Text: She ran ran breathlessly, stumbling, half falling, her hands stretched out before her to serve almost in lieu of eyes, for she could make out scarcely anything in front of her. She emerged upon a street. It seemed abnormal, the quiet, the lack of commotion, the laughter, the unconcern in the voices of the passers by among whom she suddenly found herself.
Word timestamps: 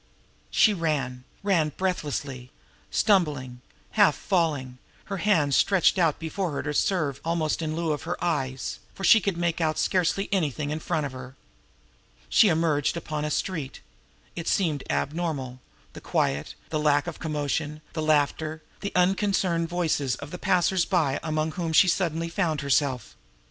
She 0.49 0.73
ran 0.73 1.25
ran 1.43 1.73
breathlessly, 1.77 2.49
stumbling, 2.89 3.61
half 3.91 4.15
falling, 4.15 4.79
her 5.13 5.17
hands 5.17 5.55
stretched 5.55 5.99
out 5.99 6.17
before 6.17 6.53
her 6.53 6.63
to 6.63 6.73
serve 6.73 7.21
almost 7.23 7.61
in 7.61 7.75
lieu 7.75 7.91
of 7.91 8.09
eyes, 8.19 8.79
for 8.95 9.03
she 9.03 9.21
could 9.21 9.37
make 9.37 9.61
out 9.61 9.77
scarcely 9.77 10.27
anything 10.31 10.71
in 10.71 10.79
front 10.79 11.05
of 11.05 11.11
her. 11.11 11.35
She 12.29 12.47
emerged 12.49 12.97
upon 12.97 13.25
a 13.25 13.29
street. 13.29 13.79
It 14.35 14.47
seemed 14.47 14.83
abnormal, 14.89 15.59
the 15.93 16.01
quiet, 16.01 16.55
the 16.71 16.79
lack 16.79 17.05
of 17.05 17.19
commotion, 17.19 17.81
the 17.93 18.01
laughter, 18.01 18.63
the 18.79 18.91
unconcern 18.95 19.55
in 19.57 19.61
the 19.61 19.67
voices 19.67 20.15
of 20.15 20.31
the 20.31 20.39
passers 20.39 20.83
by 20.83 21.19
among 21.21 21.51
whom 21.51 21.73
she 21.73 21.87
suddenly 21.87 22.27
found 22.29 22.61
herself. 22.61 23.15